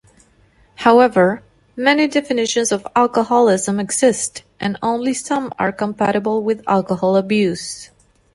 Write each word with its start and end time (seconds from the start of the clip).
However, 0.77 1.43
many 1.75 2.07
definitions 2.07 2.71
of 2.71 2.87
alcoholism 2.95 3.79
exist, 3.79 4.41
and 4.59 4.75
only 4.81 5.13
some 5.13 5.53
are 5.59 5.71
compatible 5.71 6.41
with 6.41 6.63
alcohol 6.67 7.15
abuse. 7.15 7.91